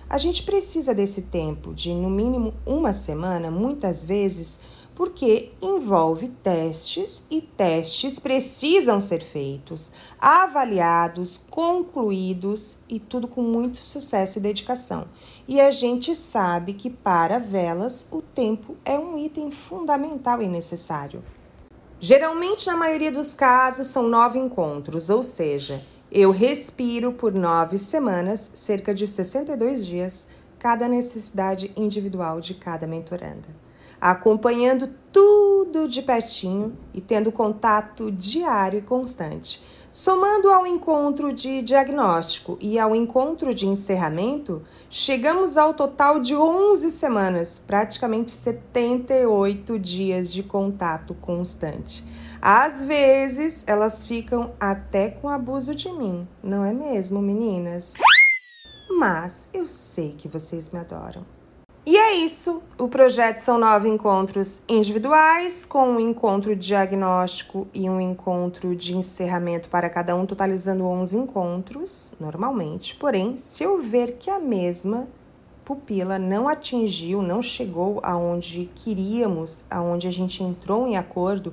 A 0.09 0.17
gente 0.17 0.45
precisa 0.45 0.95
desse 0.95 1.23
tempo 1.23 1.75
de 1.75 1.93
no 1.93 2.09
mínimo 2.09 2.55
uma 2.65 2.93
semana, 2.93 3.51
muitas 3.51 4.05
vezes 4.05 4.61
porque 4.95 5.53
envolve 5.61 6.29
testes 6.43 7.27
e 7.31 7.41
testes 7.41 8.19
precisam 8.19 9.01
ser 9.01 9.23
feitos, 9.23 9.91
avaliados, 10.19 11.39
concluídos 11.51 12.79
e 12.89 13.01
tudo 13.01 13.27
com 13.27 13.43
muito 13.43 13.79
sucesso 13.79 14.39
e 14.39 14.43
dedicação. 14.43 15.07
E 15.49 15.61
a 15.61 15.71
gente 15.71 16.15
sabe 16.15 16.75
que 16.75 16.91
para 16.91 17.39
velas 17.39 18.09
o 18.13 18.21
tempo 18.21 18.77
é 18.85 18.99
um 18.99 19.19
item 19.19 19.51
fundamental 19.51 20.43
e 20.43 20.49
necessário. 20.49 21.23
Geralmente, 21.99 22.67
na 22.67 22.77
maioria 22.77 23.13
dos 23.13 23.33
casos, 23.35 23.87
são 23.87 24.09
nove 24.09 24.39
encontros, 24.39 25.09
ou 25.09 25.23
seja, 25.23 25.83
eu 26.11 26.31
respiro 26.31 27.13
por 27.13 27.33
nove 27.33 27.79
semanas, 27.79 28.51
cerca 28.55 28.93
de 28.93 29.07
62 29.07 29.87
dias, 29.87 30.27
cada 30.59 30.87
necessidade 30.87 31.73
individual 31.77 32.41
de 32.41 32.55
cada 32.55 32.87
mentoranda 32.87 33.49
acompanhando 34.03 34.91
tudo 35.13 35.87
de 35.87 36.03
pertinho 36.03 36.77
e 36.93 37.01
tendo 37.01 37.31
contato 37.31 38.11
diário 38.11 38.81
e 38.81 38.83
constante. 38.83 39.63
Somando 39.93 40.51
ao 40.51 40.67
encontro 40.67 41.33
de 41.33 41.63
diagnóstico 41.63 42.59
e 42.61 42.81
ao 42.81 42.97
encontro 42.97 43.55
de 43.55 43.69
encerramento, 43.69 44.63
chegamos 44.91 45.57
ao 45.57 45.73
total 45.73 46.19
de 46.19 46.35
11 46.35 46.91
semanas, 46.91 47.63
praticamente 47.65 48.33
78 48.33 49.79
dias 49.79 50.33
de 50.33 50.43
contato 50.43 51.15
constante. 51.15 52.03
Às 52.41 52.85
vezes, 52.85 53.63
elas 53.69 54.05
ficam 54.05 54.53
até 54.59 55.11
com 55.11 55.29
abuso 55.29 55.77
de 55.77 55.93
mim, 55.93 56.27
não 56.43 56.65
é 56.65 56.73
mesmo, 56.73 57.23
meninas? 57.23 57.95
Mas 58.91 59.49
eu 59.55 59.65
sei 59.67 60.13
que 60.15 60.27
vocês 60.27 60.71
me 60.73 60.81
adoram. 60.81 61.42
E 61.85 61.97
é 61.97 62.13
isso. 62.13 62.63
O 62.79 62.87
projeto 62.87 63.39
são 63.39 63.59
nove 63.59 63.89
encontros 63.89 64.63
individuais, 64.69 65.67
com 65.67 65.89
um 65.89 66.01
encontro 66.01 66.55
diagnóstico 66.55 67.67
e 67.75 67.91
um 67.91 68.01
encontro 68.01 68.77
de 68.77 68.97
encerramento 68.97 69.69
para 69.69 69.91
cada 69.91 70.15
um, 70.15 70.25
totalizando 70.25 70.85
11 70.85 71.17
encontros, 71.17 72.15
normalmente. 72.21 72.95
Porém, 72.95 73.37
se 73.37 73.65
eu 73.65 73.83
ver 73.83 74.13
que 74.13 74.31
a 74.31 74.39
mesma 74.39 75.09
pupila 75.65 76.21
não 76.21 76.49
atingiu, 76.49 77.21
não 77.21 77.43
chegou 77.43 77.99
aonde 78.05 78.71
queríamos, 78.77 79.65
aonde 79.69 80.07
a 80.07 80.13
gente 80.13 80.41
entrou 80.41 80.87
em 80.87 80.97
acordo, 80.97 81.53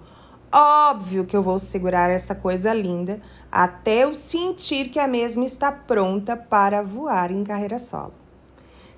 óbvio 0.54 1.26
que 1.26 1.36
eu 1.36 1.42
vou 1.42 1.58
segurar 1.58 2.12
essa 2.12 2.36
coisa 2.36 2.72
linda 2.72 3.20
até 3.52 4.04
eu 4.04 4.14
sentir 4.14 4.90
que 4.90 5.00
a 5.00 5.08
mesma 5.08 5.44
está 5.44 5.72
pronta 5.72 6.38
para 6.38 6.84
voar 6.84 7.32
em 7.32 7.44
carreira 7.44 7.80
solo. 7.80 8.19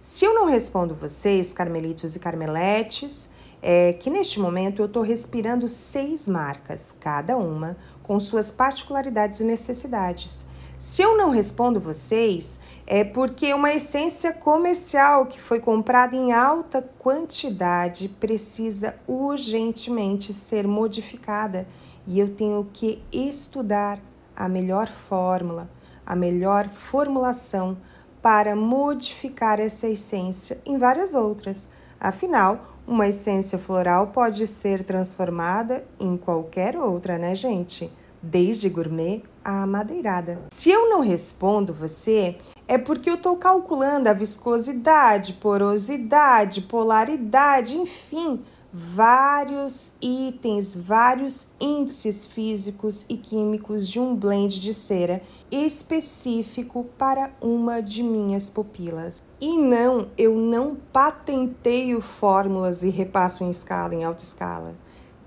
Se 0.02 0.26
eu 0.26 0.34
não 0.34 0.46
respondo 0.48 0.96
vocês, 0.96 1.54
carmelitos 1.54 2.16
e 2.16 2.20
carmeletes, 2.20 3.30
é 3.62 3.94
que 3.94 4.10
neste 4.10 4.40
momento 4.40 4.82
eu 4.82 4.88
estou 4.88 5.04
respirando 5.04 5.68
seis 5.68 6.28
marcas, 6.28 6.92
cada 6.92 7.38
uma 7.38 7.78
com 8.02 8.20
suas 8.20 8.50
particularidades 8.50 9.40
e 9.42 9.44
necessidades. 9.44 10.44
Se 10.80 11.04
eu 11.04 11.16
não 11.16 11.30
respondo 11.30 11.80
vocês, 11.80 12.60
é 12.88 13.04
porque 13.04 13.54
uma 13.54 13.72
essência 13.72 14.34
comercial 14.34 15.28
que 15.28 15.40
foi 15.40 15.60
comprada 15.60 16.16
em 16.16 16.34
alta 16.34 16.82
quantidade 16.98 18.10
precisa 18.10 18.96
urgentemente 19.06 20.34
ser 20.34 20.66
modificada 20.66 21.68
e 22.08 22.20
eu 22.20 22.34
tenho 22.34 22.68
que 22.74 23.04
estudar 23.12 24.00
a 24.36 24.50
melhor 24.50 24.88
fórmula, 24.88 25.70
a 26.04 26.16
melhor 26.16 26.68
formulação 26.70 27.78
para 28.22 28.56
modificar 28.56 29.60
essa 29.60 29.88
essência 29.88 30.60
em 30.66 30.78
várias 30.78 31.14
outras. 31.14 31.70
Afinal, 32.00 32.78
uma 32.88 33.08
essência 33.08 33.58
floral 33.58 34.08
pode 34.08 34.46
ser 34.48 34.84
transformada 34.84 35.86
em 36.00 36.18
qualquer 36.18 36.78
outra, 36.78 37.18
né, 37.18 37.36
gente? 37.36 37.92
Desde 38.22 38.70
gourmet 38.70 39.24
a 39.44 39.66
madeirada. 39.66 40.40
Se 40.52 40.70
eu 40.70 40.90
não 40.90 41.02
respondo 41.02 41.74
você, 41.74 42.38
é 42.68 42.78
porque 42.78 43.10
eu 43.10 43.16
estou 43.16 43.36
calculando 43.36 44.10
a 44.10 44.14
viscosidade, 44.14 45.34
porosidade, 45.34 46.62
polaridade, 46.62 47.76
enfim, 47.76 48.44
vários 48.74 49.92
itens, 50.02 50.76
vários 50.76 51.48
índices 51.60 52.26
físicos 52.26 53.06
e 53.10 53.18
químicos 53.18 53.88
de 53.88 54.00
um 54.00 54.16
blend 54.16 54.60
de 54.60 54.74
cera 54.74 55.22
específico 55.52 56.86
para 56.98 57.32
uma 57.42 57.82
de 57.82 58.02
minhas 58.02 58.50
pupilas. 58.50 59.22
E 59.42 59.58
não, 59.58 60.08
eu 60.18 60.36
não 60.36 60.78
patenteio 60.94 62.00
fórmulas 62.00 62.84
e 62.84 62.90
repasso 62.90 63.44
em 63.44 63.50
escala, 63.50 63.94
em 63.94 64.04
alta 64.04 64.24
escala. 64.24 64.76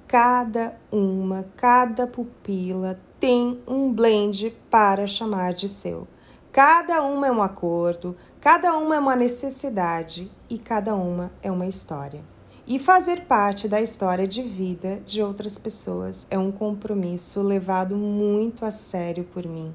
Cada 0.09 0.77
uma, 0.91 1.45
cada 1.57 2.07
pupila 2.07 2.99
tem 3.21 3.61
um 3.67 3.93
blend 3.93 4.57
para 4.71 5.07
chamar 5.07 5.53
de 5.53 5.69
seu. 5.69 6.07
Cada 6.53 7.03
uma 7.03 7.27
é 7.27 7.33
um 7.33 7.43
acordo, 7.43 8.17
cada 8.41 8.77
uma 8.79 8.95
é 8.95 8.99
uma 8.99 9.17
necessidade 9.17 10.31
e 10.49 10.57
cada 10.57 10.95
uma 10.95 11.33
é 11.43 11.51
uma 11.51 11.67
história. 11.67 12.34
E 12.67 12.79
fazer 12.79 13.27
parte 13.27 13.69
da 13.69 13.83
história 13.83 14.27
de 14.27 14.43
vida 14.43 14.99
de 15.05 15.23
outras 15.23 15.59
pessoas 15.59 16.27
é 16.31 16.39
um 16.39 16.51
compromisso 16.51 17.43
levado 17.43 17.95
muito 17.95 18.65
a 18.65 18.71
sério 18.71 19.25
por 19.35 19.47
mim, 19.47 19.71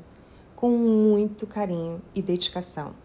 com 0.55 0.71
muito 0.71 1.45
carinho 1.45 2.01
e 2.15 2.21
dedicação. 2.21 2.95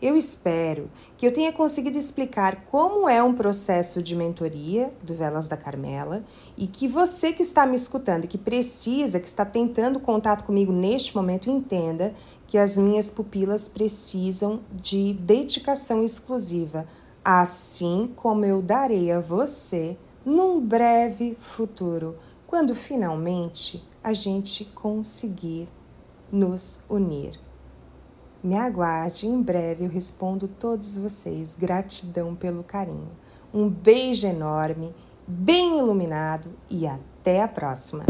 Eu 0.00 0.16
espero 0.16 0.90
que 1.18 1.26
eu 1.26 1.32
tenha 1.32 1.52
conseguido 1.52 1.98
explicar 1.98 2.64
como 2.70 3.06
é 3.06 3.22
um 3.22 3.34
processo 3.34 4.02
de 4.02 4.16
mentoria 4.16 4.90
do 5.02 5.12
Velas 5.12 5.46
da 5.46 5.58
Carmela 5.58 6.24
e 6.56 6.66
que 6.66 6.88
você 6.88 7.30
que 7.30 7.42
está 7.42 7.66
me 7.66 7.76
escutando 7.76 8.26
que 8.26 8.38
precisa, 8.38 9.20
que 9.20 9.26
está 9.26 9.44
tentando 9.44 10.00
contato 10.00 10.44
comigo 10.44 10.72
neste 10.72 11.14
momento, 11.14 11.50
entenda 11.50 12.14
que 12.46 12.56
as 12.56 12.78
minhas 12.78 13.10
pupilas 13.10 13.68
precisam 13.68 14.60
de 14.72 15.12
dedicação 15.12 16.02
exclusiva 16.02 16.86
assim 17.24 18.12
como 18.14 18.44
eu 18.44 18.60
darei 18.60 19.10
a 19.10 19.20
você 19.20 19.96
num 20.24 20.60
breve 20.60 21.36
futuro, 21.40 22.16
quando 22.46 22.74
finalmente 22.74 23.82
a 24.02 24.12
gente 24.12 24.64
conseguir 24.66 25.68
nos 26.30 26.80
unir. 26.88 27.40
Me 28.42 28.56
aguarde, 28.56 29.26
em 29.26 29.40
breve 29.40 29.86
eu 29.86 29.88
respondo 29.88 30.46
todos 30.46 30.98
vocês. 30.98 31.56
Gratidão 31.56 32.34
pelo 32.34 32.62
carinho. 32.62 33.10
Um 33.52 33.70
beijo 33.70 34.26
enorme, 34.26 34.94
bem 35.26 35.78
iluminado 35.78 36.50
e 36.68 36.86
até 36.86 37.42
a 37.42 37.48
próxima! 37.48 38.04